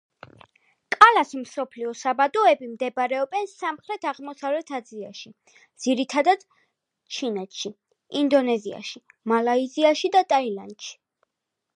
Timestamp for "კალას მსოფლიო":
0.93-1.91